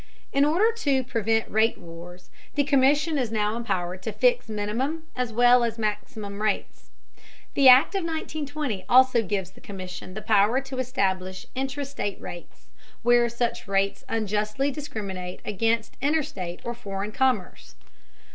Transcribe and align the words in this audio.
In 0.33 0.45
order 0.45 0.71
to 0.77 1.03
prevent 1.03 1.47
rate 1.47 1.77
wars, 1.77 2.31
the 2.55 2.63
Commission 2.63 3.19
is 3.19 3.31
now 3.31 3.55
empowered 3.55 4.01
to 4.01 4.11
fix 4.11 4.49
minimum 4.49 5.03
as 5.15 5.31
well 5.31 5.63
as 5.63 5.77
maximum 5.77 6.41
rates. 6.41 6.89
The 7.53 7.69
Act 7.69 7.93
of 7.93 7.99
1920 8.01 8.83
also 8.89 9.21
gives 9.21 9.51
the 9.51 9.61
Commission 9.61 10.15
the 10.15 10.23
power 10.23 10.59
to 10.59 10.79
establish 10.79 11.45
intra 11.53 11.85
state 11.85 12.19
rates, 12.19 12.65
where 13.03 13.29
such 13.29 13.67
rates 13.67 14.03
unjustly 14.09 14.71
discriminate 14.71 15.39
against 15.45 15.95
interstate 16.01 16.61
or 16.63 16.73
foreign 16.73 17.11
commerce. 17.11 17.75